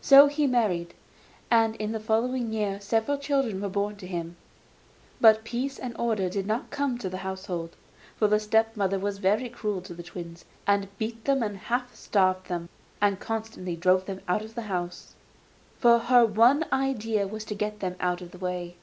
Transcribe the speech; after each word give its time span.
So 0.00 0.26
he 0.26 0.48
married, 0.48 0.92
and 1.52 1.76
in 1.76 1.92
the 1.92 2.00
following 2.00 2.52
years 2.52 2.82
several 2.82 3.16
children 3.16 3.60
were 3.60 3.68
born 3.68 3.94
to 3.98 4.06
him; 4.08 4.34
but 5.20 5.44
peace 5.44 5.78
and 5.78 5.96
order 5.96 6.28
did 6.28 6.48
not 6.48 6.70
come 6.72 6.98
to 6.98 7.08
the 7.08 7.18
household. 7.18 7.76
For 8.16 8.26
the 8.26 8.40
step 8.40 8.76
mother 8.76 8.98
was 8.98 9.18
very 9.18 9.48
cruel 9.48 9.82
to 9.82 9.94
the 9.94 10.02
twins, 10.02 10.46
and 10.66 10.88
beat 10.98 11.26
them, 11.26 11.44
and 11.44 11.58
half 11.58 11.94
starved 11.94 12.48
them, 12.48 12.68
and 13.00 13.20
constantly 13.20 13.76
drove 13.76 14.06
them 14.06 14.20
out 14.26 14.42
of 14.42 14.56
the 14.56 14.62
house; 14.62 15.14
for 15.78 16.00
her 16.00 16.26
one 16.26 16.66
idea 16.72 17.28
was 17.28 17.44
to 17.44 17.54
get 17.54 17.78
them 17.78 17.94
out 18.00 18.20
of 18.20 18.32
the 18.32 18.38
way. 18.38 18.74